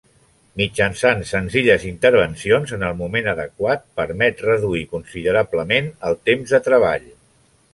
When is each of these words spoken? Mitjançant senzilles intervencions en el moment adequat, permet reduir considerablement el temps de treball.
Mitjançant 0.59 1.19
senzilles 1.31 1.83
intervencions 1.89 2.73
en 2.77 2.85
el 2.87 2.97
moment 3.01 3.29
adequat, 3.33 3.85
permet 4.01 4.41
reduir 4.47 4.83
considerablement 4.97 5.93
el 6.11 6.19
temps 6.31 6.57
de 6.57 6.63
treball. 6.71 7.07